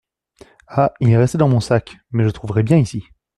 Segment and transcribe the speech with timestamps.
[0.65, 0.95] Ah!
[0.99, 3.03] il est resté dans mon sac; mais je trouverai bien ici…